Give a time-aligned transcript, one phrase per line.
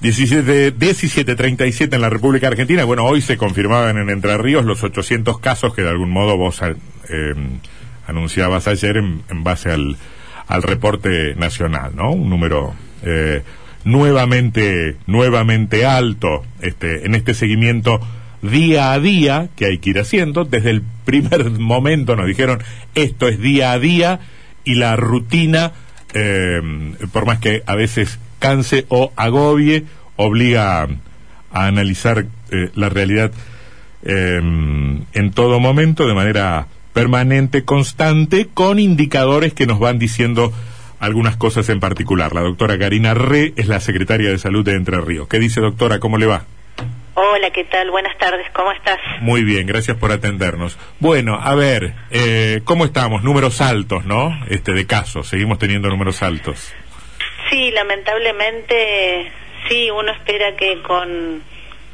[0.00, 2.84] 17, 17.37 en la República Argentina.
[2.84, 6.62] Bueno, hoy se confirmaban en Entre Ríos los 800 casos que de algún modo vos
[6.62, 7.34] eh,
[8.06, 9.96] anunciabas ayer en, base al,
[10.46, 12.12] al, reporte nacional, ¿no?
[12.12, 13.42] Un número eh,
[13.84, 18.00] nuevamente, nuevamente alto este, en este seguimiento
[18.40, 20.46] día a día que hay que ir haciendo.
[20.46, 22.62] Desde el primer momento nos dijeron
[22.94, 24.20] esto es día a día
[24.64, 25.72] y la rutina,
[26.14, 26.60] eh,
[27.12, 29.84] por más que a veces canse o agobie,
[30.16, 30.88] obliga a,
[31.52, 33.30] analizar eh, la realidad
[34.02, 40.52] eh, en todo momento de manera permanente, constante, con indicadores que nos van diciendo
[40.98, 42.34] algunas cosas en particular.
[42.34, 45.28] La doctora Karina Re es la secretaria de Salud de Entre Ríos.
[45.28, 45.98] ¿Qué dice doctora?
[45.98, 46.44] ¿Cómo le va?
[47.14, 47.90] Hola, ¿qué tal?
[47.90, 48.98] Buenas tardes, ¿cómo estás?
[49.20, 50.78] Muy bien, gracias por atendernos.
[51.00, 53.22] Bueno, a ver, eh, ¿cómo estamos?
[53.22, 54.38] Números altos, ¿no?
[54.48, 56.72] Este de casos, seguimos teniendo números altos.
[57.50, 59.30] Sí, lamentablemente,
[59.68, 61.42] sí, uno espera que con,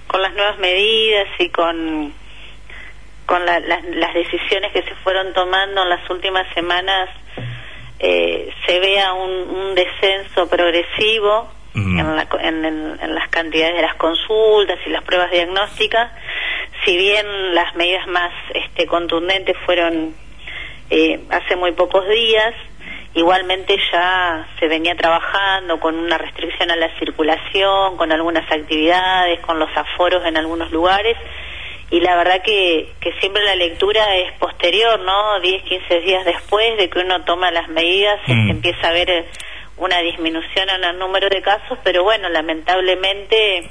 [0.06, 2.12] con las nuevas medidas y con,
[3.24, 3.62] con las,
[4.14, 7.08] decisiones que se fueron tomando en las últimas semanas
[7.98, 15.02] eh, se vea un, un descenso progresivo en, las cantidades de las consultas y las
[15.04, 16.10] pruebas diagnósticas,
[16.84, 20.14] si bien las medidas más este, contundentes fueron
[20.90, 22.54] eh, hace muy pocos días,
[23.16, 29.58] igualmente ya se venía trabajando con una restricción a la circulación, con algunas actividades, con
[29.58, 31.16] los aforos en algunos lugares,
[31.90, 35.40] y la verdad que, que siempre la lectura es posterior, ¿no?
[35.40, 38.50] 10, 15 días después de que uno toma las medidas, se mm.
[38.50, 39.24] empieza a ver
[39.78, 43.70] una disminución en el número de casos, pero bueno, lamentablemente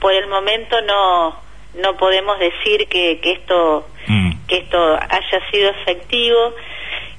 [0.00, 4.46] por el momento no no podemos decir que, que esto mm.
[4.46, 6.54] que esto haya sido efectivo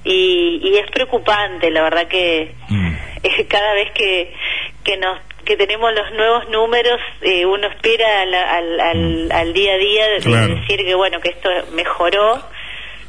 [0.06, 2.94] y, y es preocupante, la verdad que mm.
[3.50, 4.34] cada vez que
[4.84, 9.78] que nos que tenemos los nuevos números, eh, uno espera al, al, al, día a
[9.78, 12.42] día de decir que bueno que esto mejoró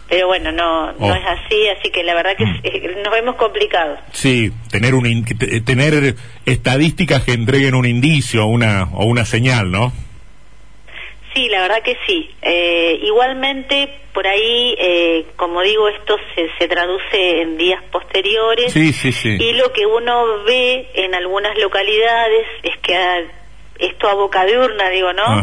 [0.08, 1.14] pero bueno, no, no oh.
[1.14, 3.02] es así, así que la verdad que mm.
[3.02, 3.98] nos vemos complicados.
[4.12, 5.24] Sí, tener un
[5.64, 9.92] tener estadísticas que entreguen un indicio una, o una señal, ¿no?
[11.36, 12.30] Sí, la verdad que sí.
[12.40, 18.72] Eh, igualmente, por ahí, eh, como digo, esto se, se traduce en días posteriores.
[18.72, 19.36] Sí, sí, sí.
[19.38, 22.96] Y lo que uno ve en algunas localidades es que
[23.78, 25.42] esto a boca de urna, digo, ¿no?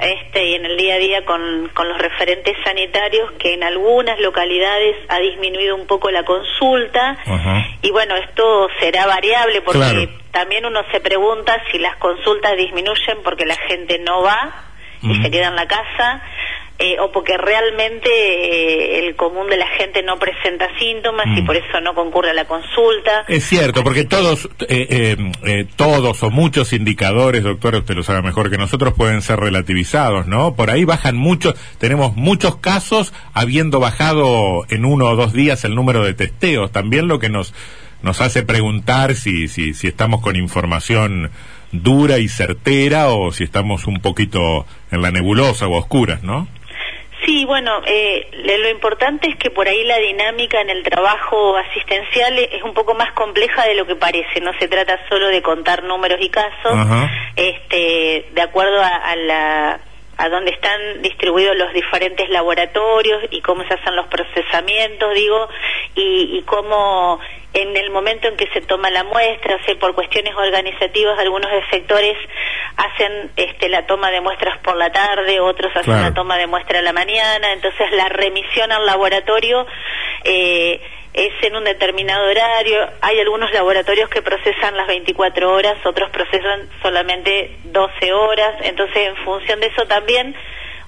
[0.00, 4.18] Este, y en el día a día con, con los referentes sanitarios, que en algunas
[4.20, 7.18] localidades ha disminuido un poco la consulta.
[7.82, 13.44] Y bueno, esto será variable porque también uno se pregunta si las consultas disminuyen porque
[13.44, 14.70] la gente no va
[15.04, 16.22] y se queda en la casa
[16.76, 21.54] eh, o porque realmente eh, el común de la gente no presenta síntomas y por
[21.54, 23.24] eso no concurre a la consulta.
[23.28, 28.58] Es cierto, porque todos, eh, todos o muchos indicadores, doctor, usted lo sabe mejor que
[28.58, 30.56] nosotros, pueden ser relativizados, ¿no?
[30.56, 35.76] Por ahí bajan muchos, tenemos muchos casos habiendo bajado en uno o dos días el
[35.76, 37.54] número de testeos, también lo que nos
[38.02, 41.30] nos hace preguntar si, si, si estamos con información
[41.82, 46.46] dura y certera o si estamos un poquito en la nebulosa o oscuras, ¿no?
[47.24, 52.38] Sí, bueno, eh, lo importante es que por ahí la dinámica en el trabajo asistencial
[52.38, 54.40] es un poco más compleja de lo que parece.
[54.42, 56.76] No se trata solo de contar números y casos,
[57.36, 59.80] este, de acuerdo a, la
[60.16, 65.48] a dónde están distribuidos los diferentes laboratorios y cómo se hacen los procesamientos, digo,
[65.94, 67.20] y, y cómo
[67.54, 71.50] en el momento en que se toma la muestra, o sea, por cuestiones organizativas, algunos
[71.70, 72.16] sectores
[72.76, 76.80] hacen este, la toma de muestras por la tarde, otros hacen la toma de muestra
[76.80, 79.66] a la mañana, entonces la remisión al laboratorio
[80.24, 80.80] eh,
[81.14, 86.68] es en un determinado horario, hay algunos laboratorios que procesan las 24 horas, otros procesan
[86.82, 90.34] solamente 12 horas, entonces en función de eso también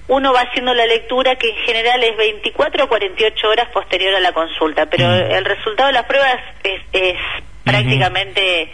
[0.09, 4.19] uno va haciendo la lectura que en general es 24 o 48 horas posterior a
[4.19, 5.31] la consulta, pero mm.
[5.31, 7.15] el resultado de las pruebas es, es
[7.63, 8.69] prácticamente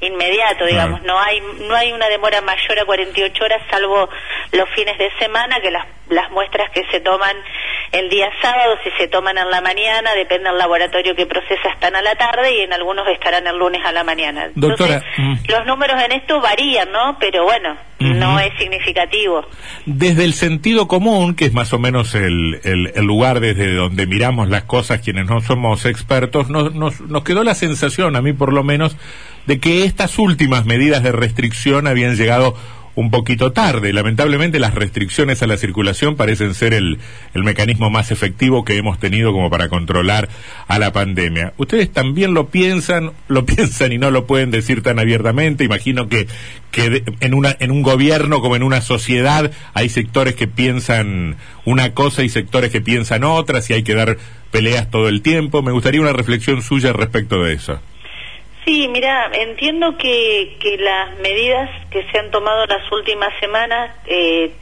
[0.00, 4.08] inmediato, digamos, no hay no hay una demora mayor a 48 horas salvo
[4.52, 7.36] los fines de semana que las las muestras que se toman
[7.92, 11.96] el día sábado, si se toman en la mañana, depende del laboratorio que procesa, están
[11.96, 14.50] a la tarde y en algunos estarán el lunes a la mañana.
[14.54, 15.34] Doctora, mm.
[15.48, 17.16] los números en esto varían, ¿no?
[17.18, 19.46] Pero bueno, no es significativo.
[19.86, 24.48] Desde el sentido común, que es más o menos el, el, lugar desde donde miramos
[24.48, 28.52] las cosas quienes no somos expertos, nos, nos, nos quedó la sensación, a mí por
[28.52, 28.96] lo menos,
[29.48, 32.54] de que estas últimas medidas de restricción habían llegado
[32.96, 33.94] un poquito tarde.
[33.94, 36.98] Lamentablemente las restricciones a la circulación parecen ser el,
[37.32, 40.28] el mecanismo más efectivo que hemos tenido como para controlar
[40.66, 41.54] a la pandemia.
[41.56, 43.12] ¿Ustedes también lo piensan?
[43.26, 45.64] ¿Lo piensan y no lo pueden decir tan abiertamente?
[45.64, 46.26] Imagino que,
[46.70, 51.94] que en, una, en un gobierno como en una sociedad hay sectores que piensan una
[51.94, 54.18] cosa y sectores que piensan otras y hay que dar
[54.50, 55.62] peleas todo el tiempo.
[55.62, 57.80] Me gustaría una reflexión suya respecto de eso.
[58.68, 63.96] Sí, mira, entiendo que, que las medidas que se han tomado en las últimas semanas
[64.04, 64.52] eh,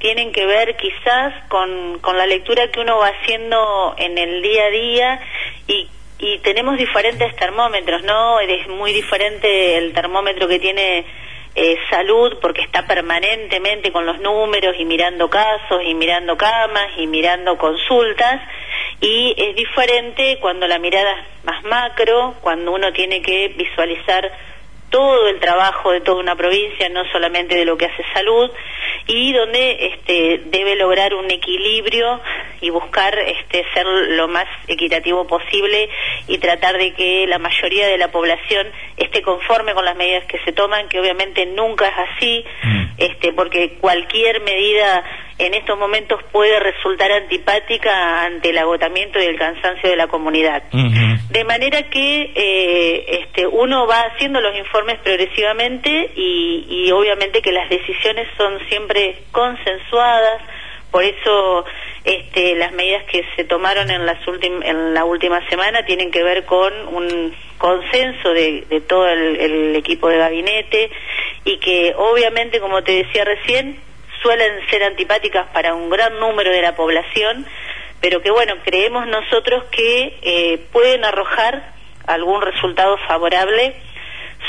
[0.00, 4.64] tienen que ver quizás con, con la lectura que uno va haciendo en el día
[4.64, 5.20] a día
[5.68, 8.40] y, y tenemos diferentes termómetros, ¿no?
[8.40, 11.04] Es muy diferente el termómetro que tiene
[11.88, 17.56] salud porque está permanentemente con los números y mirando casos y mirando camas y mirando
[17.56, 18.40] consultas.
[19.00, 24.30] Y es diferente cuando la mirada es más macro, cuando uno tiene que visualizar
[24.90, 28.50] todo el trabajo de toda una provincia, no solamente de lo que hace salud,
[29.06, 32.20] y donde este, debe lograr un equilibrio
[32.64, 35.90] y buscar este, ser lo más equitativo posible
[36.26, 40.38] y tratar de que la mayoría de la población esté conforme con las medidas que
[40.46, 42.84] se toman, que obviamente nunca es así, mm.
[42.96, 45.04] este, porque cualquier medida
[45.36, 50.62] en estos momentos puede resultar antipática ante el agotamiento y el cansancio de la comunidad.
[50.72, 57.52] De manera que eh, este, uno va haciendo los informes progresivamente y, y obviamente que
[57.52, 60.40] las decisiones son siempre consensuadas,
[60.94, 61.64] por eso
[62.04, 64.18] este, las medidas que se tomaron en, las
[64.62, 70.08] en la última semana tienen que ver con un consenso de, de todo el equipo
[70.08, 70.92] de gabinete
[71.44, 73.76] y que obviamente, como te decía recién,
[74.22, 77.44] suelen ser antipáticas para un gran número de la población,
[78.00, 81.72] pero que bueno, creemos nosotros que eh, pueden arrojar
[82.06, 83.74] algún resultado favorable,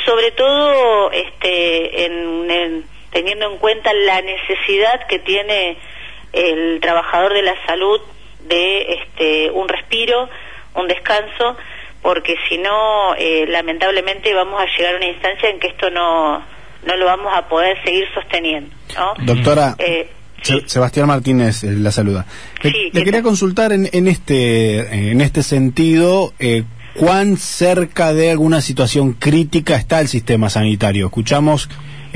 [0.05, 5.79] sobre todo este, en, teniendo en cuenta la necesidad que tiene
[6.35, 8.01] el trabajador de la salud
[8.47, 10.29] de este, un respiro,
[10.75, 11.57] un descanso,
[12.01, 16.43] porque si no, eh, lamentablemente vamos a llegar a una instancia en que esto no,
[16.85, 18.75] no lo vamos a poder seguir sosteniendo.
[19.23, 19.75] Doctora.
[19.79, 20.09] Eh,
[20.67, 22.25] Sebastián Martínez eh, la saluda.
[22.61, 26.63] Le, quería consultar en, en, este en este sentido eh,
[26.95, 31.07] cuán cerca de alguna situación crítica está el sistema sanitario.
[31.07, 31.69] Escuchamos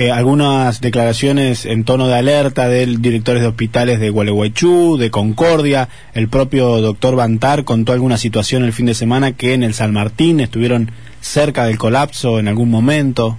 [0.07, 5.89] algunas declaraciones en tono de alerta del directores de hospitales de Gualeguaychú, de Concordia.
[6.13, 9.91] El propio doctor Bantar contó alguna situación el fin de semana que en el San
[9.91, 13.37] Martín estuvieron cerca del colapso en algún momento.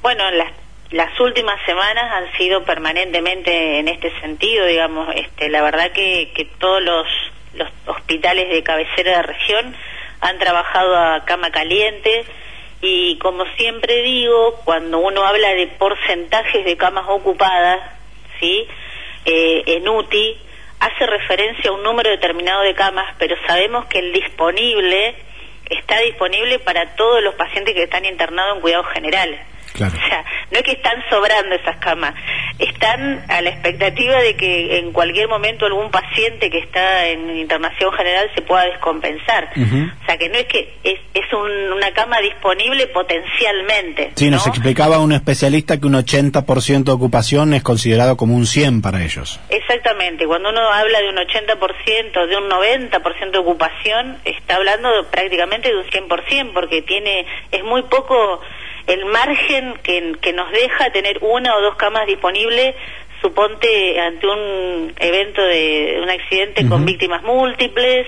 [0.00, 6.32] Bueno, las, últimas semanas han sido permanentemente en este sentido, digamos, este, la verdad que,
[6.34, 7.06] que todos los,
[7.54, 9.74] los hospitales de cabecera de región
[10.20, 12.24] han trabajado a cama caliente
[12.80, 17.80] y como siempre digo, cuando uno habla de porcentajes de camas ocupadas,
[18.38, 18.66] ¿sí?
[19.24, 20.38] Eh, en UTI,
[20.80, 25.14] hace referencia a un número determinado de camas, pero sabemos que el disponible
[25.68, 29.40] está disponible para todos los pacientes que están internados en cuidados generales.
[29.86, 32.14] O sea, no es que están sobrando esas camas,
[32.58, 37.92] están a la expectativa de que en cualquier momento algún paciente que está en internación
[37.92, 39.50] general se pueda descompensar.
[39.56, 44.12] O sea, que no es que es, es una cama disponible potencialmente.
[44.14, 48.82] Sí, nos explicaba un especialista que un 80% de ocupación es considerado como un 100
[48.82, 49.40] para ellos.
[49.48, 55.68] Exactamente, cuando uno habla de un 80%, de un 90% de ocupación, está hablando prácticamente
[55.68, 58.40] de un 100%, porque tiene es muy poco
[58.86, 62.74] el margen que, que nos deja tener una o dos camas disponibles
[63.20, 68.06] suponte ante un evento de un accidente con víctimas múltiples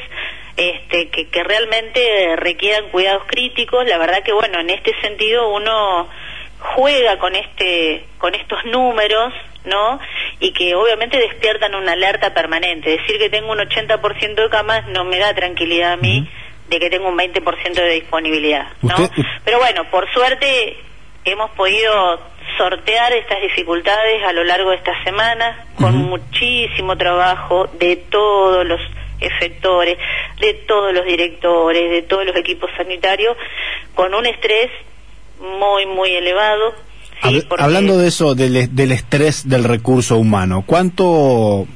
[0.57, 6.09] este que, que realmente requieran cuidados críticos la verdad que bueno en este sentido uno
[6.61, 9.33] juega con este con estos números
[9.65, 9.99] no
[10.41, 12.91] y que obviamente despiertan una alerta permanente.
[12.91, 16.29] Decir que tengo un 80% de camas no me da tranquilidad a mí
[16.69, 18.95] de que tengo un 20% de disponibilidad, ¿no?
[19.45, 20.77] Pero bueno, por suerte
[21.25, 22.21] hemos podido
[22.57, 28.81] sortear estas dificultades a lo largo de estas semanas con muchísimo trabajo de todos los
[29.21, 29.99] efectores,
[30.41, 33.37] de todos los directores, de todos los equipos sanitarios,
[33.95, 34.71] con un estrés
[35.41, 36.75] muy, muy elevado.
[37.59, 41.67] Hablando de eso, del, del estrés del recurso humano, ¿cuánto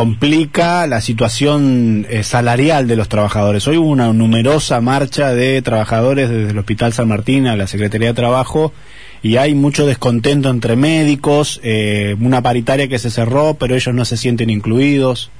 [0.00, 3.68] complica la situación eh, salarial de los trabajadores.
[3.68, 8.08] Hoy hubo una numerosa marcha de trabajadores desde el Hospital San Martín a la Secretaría
[8.08, 8.72] de Trabajo
[9.22, 14.06] y hay mucho descontento entre médicos, eh, una paritaria que se cerró, pero ellos no
[14.06, 15.30] se sienten incluidos.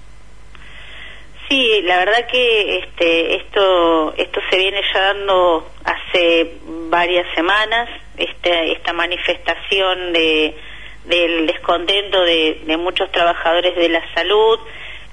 [1.49, 6.59] Sí, la verdad que este, esto, esto se viene ya dando hace
[6.91, 7.89] varias semanas,
[8.19, 10.55] este, esta manifestación de
[11.05, 14.59] del descontento de, muchos trabajadores de la salud,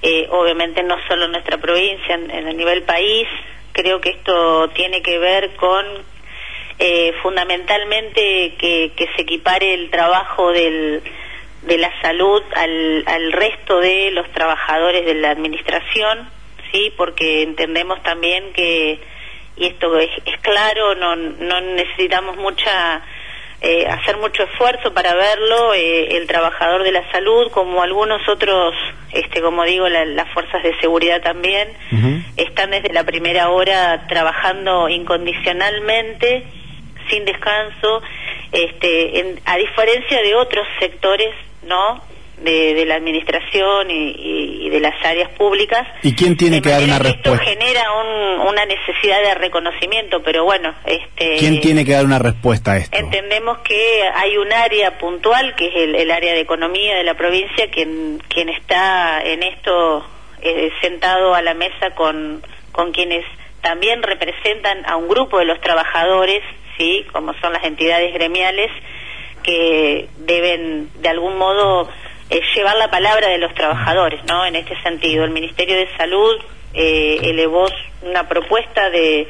[0.02, 3.26] eh, obviamente no solo en nuestra provincia, en, el nivel país.
[3.72, 5.84] Creo que esto tiene que ver con
[6.78, 11.02] eh, fundamentalmente que, se equipare el trabajo del,
[11.62, 16.28] de la salud al, al resto de los trabajadores de la administración,
[16.72, 19.00] sí, porque entendemos también que
[19.58, 23.02] y esto es, es claro, no, no necesitamos mucha
[23.60, 28.74] eh, hacer mucho esfuerzo para verlo eh, el trabajador de la salud como algunos otros
[29.12, 31.68] este como digo las fuerzas de seguridad también
[32.36, 36.44] están desde la primera hora trabajando incondicionalmente
[37.10, 38.00] sin descanso
[38.52, 41.34] este a diferencia de otros sectores
[41.66, 42.00] no
[42.42, 45.86] de, la administración y, de las áreas públicas.
[46.02, 47.30] ¿Y quién tiene que dar una respuesta?
[47.30, 47.84] Esto genera
[48.48, 51.36] una necesidad de reconocimiento, pero bueno, este.
[51.38, 52.96] ¿Quién tiene que dar una respuesta a esto?
[52.96, 57.70] Entendemos que hay un área puntual, que es el, área de economía de la provincia,
[57.70, 60.04] quien quien está en esto
[60.40, 62.42] eh, sentado a la mesa con
[62.72, 63.24] con quienes
[63.60, 66.42] también representan a un grupo de los trabajadores,
[66.76, 68.70] sí, como son las entidades gremiales
[69.42, 71.88] que deben de algún modo
[72.30, 74.44] eh, llevar la palabra de los trabajadores, ¿no?
[74.44, 76.36] En este sentido, el Ministerio de Salud
[76.74, 77.66] eh, elevó
[78.02, 79.28] una propuesta de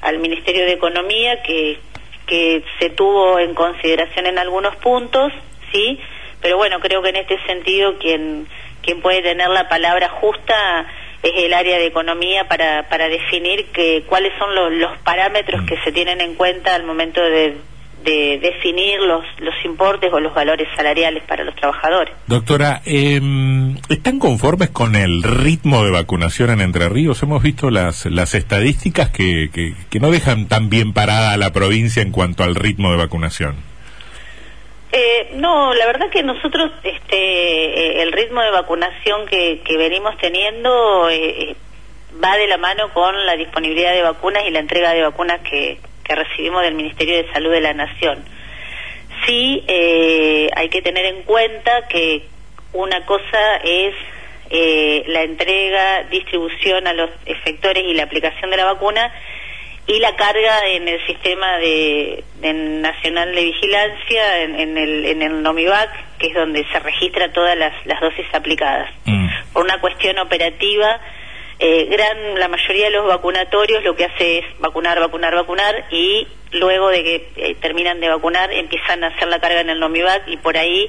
[0.00, 1.78] al Ministerio de Economía que
[2.26, 5.32] que se tuvo en consideración en algunos puntos,
[5.72, 5.98] sí,
[6.42, 8.46] pero bueno, creo que en este sentido quien
[8.82, 10.86] quien puede tener la palabra justa
[11.22, 15.90] es el área de economía para, para definir que, cuáles son los parámetros que se
[15.90, 17.56] tienen en cuenta al momento de,
[18.04, 22.14] de definir los, los importes o los valores salariales para los trabajadores.
[22.26, 27.22] Doctora, em, ¿están conformes con el ritmo de vacunación en Entre Ríos?
[27.22, 32.02] Hemos visto las, las estadísticas que, que, no dejan tan bien parada a la provincia
[32.02, 33.56] en cuanto al ritmo de vacunación.
[34.92, 40.16] Eh, no, la verdad que nosotros este, eh, el ritmo de vacunación que, que venimos
[40.18, 41.56] teniendo eh,
[42.22, 45.78] va de la mano con la disponibilidad de vacunas y la entrega de vacunas que,
[46.08, 48.24] que recibimos del Ministerio de Salud de la Nación.
[49.26, 52.24] Sí, eh, hay que tener en cuenta que
[52.72, 53.94] una cosa es
[54.50, 59.12] eh, la entrega, distribución a los efectores y la aplicación de la vacuna
[59.86, 66.18] y la carga en el sistema de, nacional de vigilancia, en, el, en el NOMIVAC,
[66.18, 68.90] que es donde se registra todas las, dosis aplicadas.
[69.06, 69.28] Mm.
[69.52, 71.00] Por una cuestión operativa,
[71.60, 76.26] eh, gran la mayoría de los vacunatorios lo que hace es vacunar, vacunar, vacunar y
[76.52, 80.22] luego de que eh, terminan de vacunar empiezan a hacer la carga en el Nomivac
[80.28, 80.88] y por ahí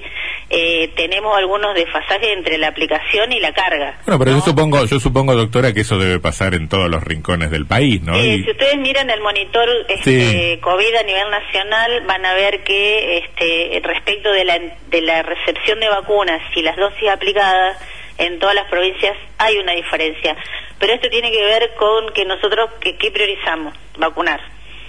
[0.49, 3.97] eh, tenemos algunos desfasajes entre la aplicación y la carga.
[4.05, 7.51] Bueno, pero yo supongo, yo supongo, doctora, que eso debe pasar en todos los rincones
[7.51, 8.15] del país, ¿no?
[8.15, 13.81] Si ustedes miran el monitor este, COVID a nivel nacional, van a ver que este,
[13.83, 17.77] respecto de la, de la recepción de vacunas y las dosis aplicadas,
[18.19, 20.35] en todas las provincias hay una diferencia.
[20.77, 23.73] Pero esto tiene que ver con que nosotros, que, ¿qué priorizamos?
[23.97, 24.39] Vacunar.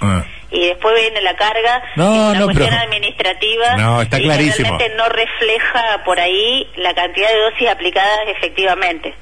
[0.00, 0.24] Ah.
[0.50, 4.68] Y después viene la carga, no, una cuestión administrativa no, está y clarísimo.
[4.68, 9.14] realmente no refleja por ahí la cantidad de dosis aplicadas efectivamente.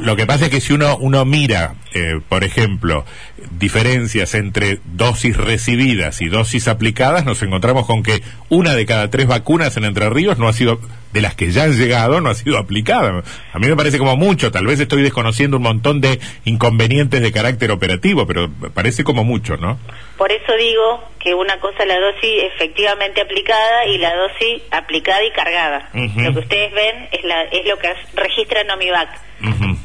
[0.00, 3.04] Lo, que pasa es que si uno, uno mira, eh, por ejemplo,
[3.50, 9.26] diferencias entre dosis recibidas y dosis aplicadas, nos encontramos con que una de cada tres
[9.26, 10.80] vacunas en Entre Ríos no ha sido,
[11.14, 13.22] de las que ya han llegado, no ha sido aplicada.
[13.52, 17.30] A mí me parece como mucho, tal vez estoy desconociendo un montón de inconvenientes de
[17.30, 19.78] carácter operativo, pero parece como mucho, ¿no?
[20.18, 25.24] Por eso digo que una cosa es la dosis efectivamente aplicada y la dosis aplicada
[25.24, 25.88] y cargada.
[25.94, 29.20] Lo que ustedes ven es, la, es lo que registra Nomivac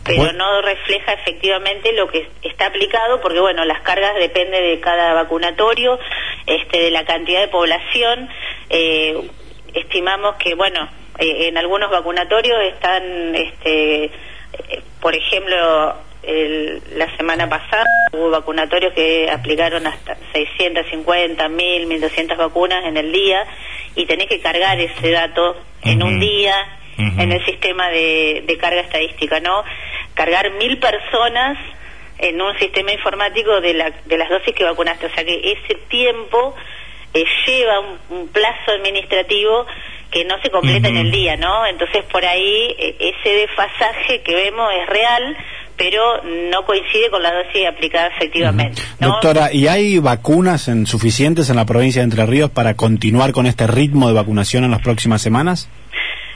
[0.06, 5.14] pero no refleja efectivamente lo que está aplicado porque bueno las cargas dependen de cada
[5.14, 6.00] vacunatorio
[6.46, 8.30] este de la cantidad de población
[8.70, 9.30] eh,
[9.74, 10.88] estimamos que bueno
[11.20, 14.12] eh, en algunos vacunatorios están este eh,
[15.02, 15.96] por ejemplo
[16.96, 23.46] la semana pasada hubo vacunatorios que aplicaron hasta 650, 1000, 1200 vacunas en el día
[23.96, 26.56] y tenés que cargar ese dato en un día
[27.00, 29.64] en el sistema de, carga estadística, ¿no?
[30.14, 31.58] Cargar mil personas
[32.18, 35.76] en un sistema informático de, la, de las dosis que vacunaste, o sea que ese
[35.88, 36.56] tiempo
[37.14, 39.66] eh, lleva un, plazo administrativo
[40.12, 41.66] que no se completa en el día, ¿no?
[41.66, 45.38] Entonces por ahí e, ese desfasaje que vemos es real,
[45.78, 48.82] pero no coincide con la dosis aplicada efectivamente.
[49.00, 53.46] Doctora, ¿y hay vacunas en, suficientes en la provincia de Entre Ríos para continuar con
[53.46, 55.70] este ritmo de vacunación en las próximas semanas?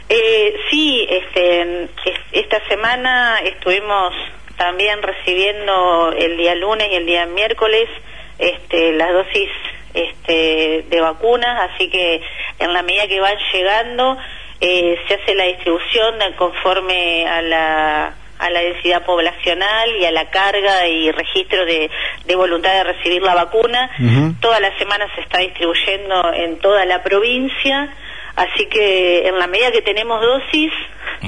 [0.08, 1.90] Eh, sí, este,
[2.32, 4.14] esta semana estuvimos
[4.58, 7.90] también recibiendo el día lunes y el día miércoles
[8.38, 9.50] este, las dosis
[9.94, 12.22] este, de vacunas, así que
[12.60, 14.18] en la medida que van llegando
[14.62, 20.30] eh, se hace la distribución conforme a la a la densidad poblacional y a la
[20.30, 21.90] carga y registro de,
[22.36, 23.90] voluntad de recibir la vacuna.
[24.42, 27.94] Toda la semana se está distribuyendo en toda la provincia,
[28.36, 30.74] así que en la medida que tenemos dosis,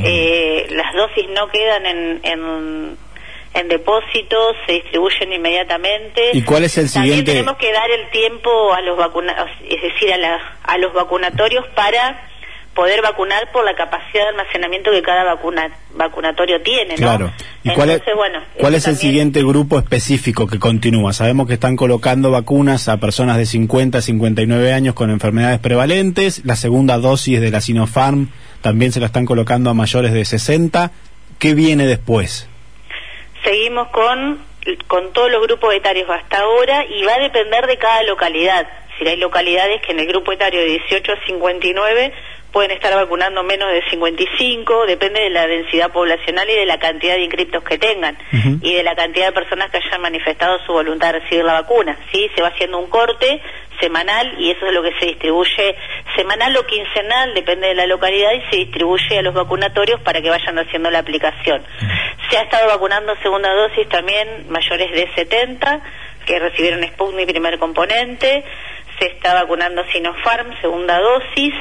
[0.04, 2.98] eh, las dosis no quedan en, en,
[3.56, 6.32] en depósitos, se distribuyen inmediatamente.
[6.34, 7.32] ¿Y cuál es el siguiente?
[7.32, 9.34] También tenemos que dar el tiempo a los vacuna
[9.68, 12.30] es decir, a, la, a los vacunatorios para
[12.76, 16.96] poder vacunar por la capacidad de almacenamiento que cada vacuna, vacunatorio tiene.
[16.96, 17.32] Claro.
[17.64, 21.14] ¿Y cuál es, bueno, cuál es el siguiente grupo específico que continúa?
[21.14, 26.44] Sabemos que están colocando vacunas a personas de 50 a 59 años con enfermedades prevalentes.
[26.44, 28.30] La segunda dosis de la Sinopharm
[28.62, 30.92] también se la están colocando a mayores de 60.
[31.40, 32.50] ¿Qué viene después?
[33.46, 34.44] Seguimos con,
[34.88, 38.68] con todos los grupos etarios hasta ahora y va a depender de cada localidad.
[38.98, 42.14] Si hay localidades que en el grupo etario de 18 a 59
[42.56, 47.16] pueden estar vacunando menos de 55, depende de la densidad poblacional y de la cantidad
[47.16, 48.18] de inscriptos que tengan
[48.62, 51.98] y de la cantidad de personas que hayan manifestado su voluntad de recibir la vacuna.
[52.14, 52.32] ¿sí?
[52.34, 53.42] Se va haciendo un corte
[53.82, 55.76] semanal y eso es lo que se distribuye
[56.16, 60.30] semanal o quincenal, depende de la localidad, y se distribuye a los vacunatorios para que
[60.30, 61.62] vayan haciendo la aplicación.
[62.30, 65.82] Se ha estado vacunando segunda dosis también mayores de 70
[66.26, 68.46] que recibieron Sputnik primer componente,
[68.98, 71.54] se está vacunando Sinopharm segunda dosis,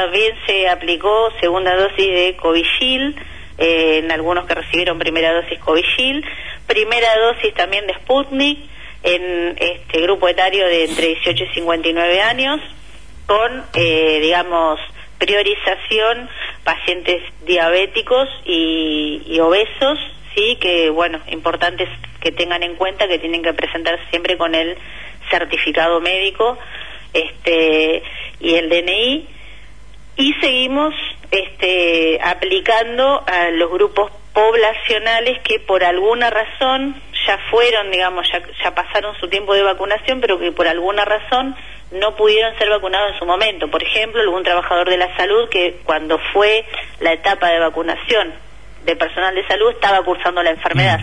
[0.00, 3.16] también se aplicó segunda dosis de Covishield
[3.56, 6.22] eh, en algunos que recibieron primera dosis Covishield,
[6.66, 8.58] primera dosis también de Sputnik
[9.02, 12.60] en este grupo etario de entre 18 y 59 años,
[13.24, 14.78] con, eh, digamos,
[15.18, 16.28] priorización
[16.62, 19.98] pacientes diabéticos y, obesos,
[20.34, 21.88] sí, que, bueno, importantes
[22.20, 24.76] que tengan en cuenta que tienen que presentarse siempre con el
[25.30, 26.58] certificado médico
[27.14, 28.02] este
[28.40, 29.35] y el DNI
[30.16, 30.94] y seguimos
[31.30, 36.94] este, aplicando a los grupos poblacionales que por alguna razón
[37.26, 38.26] ya fueron, digamos,
[38.62, 41.54] ya, pasaron su tiempo de vacunación, pero que por alguna razón
[41.92, 43.70] no pudieron ser vacunados en su momento.
[43.70, 46.64] Por ejemplo, algún trabajador de la salud que cuando fue
[47.00, 48.32] la etapa de vacunación
[48.84, 51.00] de personal de salud estaba cursando la enfermedad.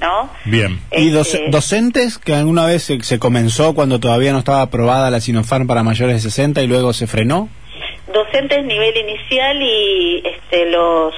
[0.00, 0.28] ¿No?
[0.44, 0.80] Bien.
[0.90, 5.20] ¿Y este, docentes que alguna vez se, se comenzó cuando todavía no estaba aprobada la
[5.20, 7.48] Sinopharm para mayores de 60 y luego se frenó?
[8.14, 11.14] Docentes nivel inicial y este, los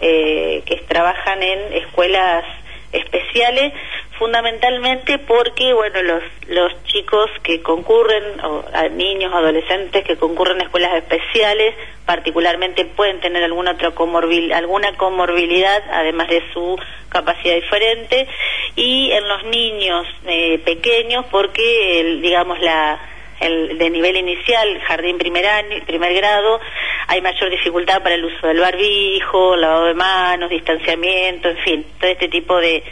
[0.00, 2.44] eh, que trabajan en escuelas
[2.92, 3.72] especiales
[4.18, 10.94] fundamentalmente porque bueno los los chicos que concurren o niños adolescentes que concurren a escuelas
[10.96, 16.78] especiales particularmente pueden tener alguna otra comorbil, alguna comorbilidad además de su
[17.08, 18.28] capacidad diferente
[18.76, 22.98] y en los niños eh, pequeños porque digamos la
[23.40, 26.60] el de nivel inicial, jardín primer año, primer grado,
[27.06, 32.10] hay mayor dificultad para el uso del barbijo, lavado de manos, distanciamiento, en fin, todo
[32.10, 32.82] este tipo de,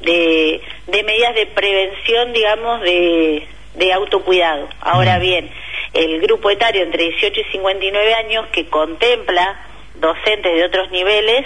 [0.00, 4.68] de, medidas de prevención, digamos, de, de autocuidado.
[4.80, 5.50] Ahora bien,
[5.92, 11.44] el grupo etario entre 18 y 59 años que contempla docentes de otros niveles,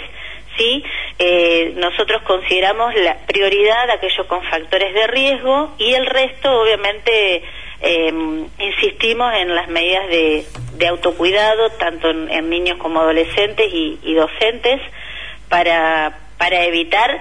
[0.57, 0.83] sí,
[1.19, 7.43] eh, nosotros consideramos la prioridad aquellos con factores de riesgo y el resto, obviamente,
[7.81, 10.45] eh, insistimos en las medidas de,
[10.77, 14.81] de autocuidado, tanto en, niños como adolescentes y, docentes,
[15.49, 17.19] para, para evitar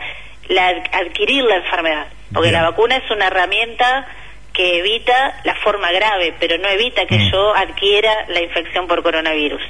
[0.49, 2.07] la, adquirir la enfermedad.
[2.33, 4.07] Porque la vacuna es una herramienta
[4.53, 7.31] que evita la forma grave, pero no evita que mm.
[7.33, 9.61] yo adquiera la infección por coronavirus.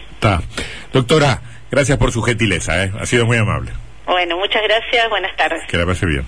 [0.92, 2.92] Doctora, gracias por su gentileza, ¿eh?
[2.98, 3.72] ha sido muy amable.
[4.06, 5.62] Bueno, muchas gracias, buenas tardes.
[5.66, 6.26] Que la pase bien.